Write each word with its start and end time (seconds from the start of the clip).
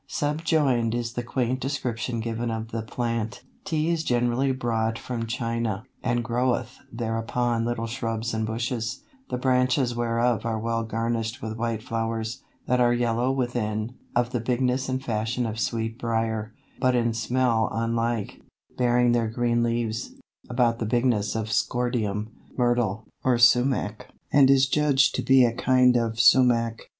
Subjoined 0.07 0.95
is 0.95 1.13
the 1.13 1.21
quaint 1.21 1.59
description 1.59 2.21
given 2.21 2.49
of 2.49 2.71
the 2.71 2.81
plant: 2.81 3.43
"Tea 3.63 3.91
is 3.91 4.03
generally 4.03 4.51
brought 4.51 4.97
from 4.97 5.27
China, 5.27 5.83
and 6.01 6.23
groweth 6.23 6.79
there 6.91 7.19
upon 7.19 7.65
little 7.65 7.85
shrubs 7.85 8.33
and 8.33 8.43
bushes, 8.47 9.03
the 9.29 9.37
branches 9.37 9.93
whereof 9.95 10.43
are 10.43 10.57
well 10.57 10.81
garnished 10.83 11.39
with 11.43 11.55
white 11.55 11.83
flowers, 11.83 12.41
that 12.65 12.81
are 12.81 12.91
yellow 12.93 13.31
within, 13.31 13.93
of 14.15 14.31
the 14.31 14.39
bigness 14.39 14.89
and 14.89 15.03
fashion 15.05 15.45
of 15.45 15.59
sweet 15.59 15.99
briar, 15.99 16.51
but 16.79 16.95
in 16.95 17.13
smell 17.13 17.69
unlike, 17.71 18.41
bearing 18.75 19.11
their 19.11 19.27
green 19.27 19.61
leaves, 19.61 20.13
about 20.49 20.79
the 20.79 20.85
bigness 20.87 21.35
of 21.35 21.51
scordium, 21.51 22.31
myrtle, 22.57 23.05
or 23.23 23.37
sumach, 23.37 24.07
and 24.33 24.49
is 24.49 24.67
judged 24.67 25.13
to 25.13 25.21
be 25.21 25.45
a 25.45 25.53
kind 25.53 25.95
of 25.95 26.13
sumach. 26.19 26.89